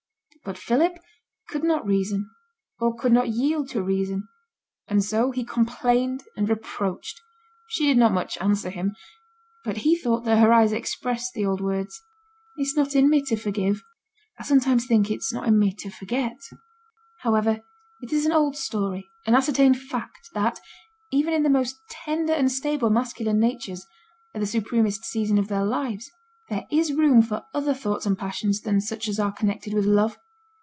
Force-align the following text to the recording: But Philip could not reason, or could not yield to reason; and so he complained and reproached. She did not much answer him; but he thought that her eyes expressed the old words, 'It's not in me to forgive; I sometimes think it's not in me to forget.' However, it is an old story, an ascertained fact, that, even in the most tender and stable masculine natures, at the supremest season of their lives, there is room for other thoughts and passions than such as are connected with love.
But 0.43 0.57
Philip 0.57 0.97
could 1.49 1.63
not 1.63 1.85
reason, 1.85 2.27
or 2.79 2.95
could 2.95 3.11
not 3.13 3.29
yield 3.29 3.69
to 3.69 3.83
reason; 3.83 4.27
and 4.87 5.03
so 5.03 5.29
he 5.29 5.45
complained 5.45 6.23
and 6.35 6.49
reproached. 6.49 7.21
She 7.69 7.85
did 7.85 7.95
not 7.97 8.11
much 8.11 8.39
answer 8.41 8.71
him; 8.71 8.95
but 9.63 9.77
he 9.85 9.95
thought 9.95 10.21
that 10.23 10.39
her 10.39 10.51
eyes 10.51 10.71
expressed 10.71 11.33
the 11.35 11.45
old 11.45 11.61
words, 11.61 12.01
'It's 12.57 12.75
not 12.75 12.95
in 12.95 13.07
me 13.07 13.21
to 13.27 13.35
forgive; 13.35 13.83
I 14.39 14.43
sometimes 14.43 14.87
think 14.87 15.11
it's 15.11 15.31
not 15.31 15.47
in 15.47 15.59
me 15.59 15.75
to 15.77 15.91
forget.' 15.91 16.41
However, 17.19 17.61
it 18.01 18.11
is 18.11 18.25
an 18.25 18.33
old 18.33 18.57
story, 18.57 19.07
an 19.27 19.35
ascertained 19.35 19.79
fact, 19.79 20.27
that, 20.33 20.59
even 21.11 21.35
in 21.35 21.43
the 21.43 21.51
most 21.51 21.75
tender 21.87 22.33
and 22.33 22.51
stable 22.51 22.89
masculine 22.89 23.39
natures, 23.39 23.85
at 24.33 24.41
the 24.41 24.47
supremest 24.47 25.05
season 25.05 25.37
of 25.37 25.49
their 25.49 25.63
lives, 25.63 26.09
there 26.49 26.65
is 26.71 26.91
room 26.93 27.21
for 27.21 27.45
other 27.53 27.75
thoughts 27.75 28.07
and 28.07 28.17
passions 28.17 28.61
than 28.61 28.81
such 28.81 29.07
as 29.07 29.19
are 29.19 29.31
connected 29.31 29.75
with 29.75 29.85
love. 29.85 30.17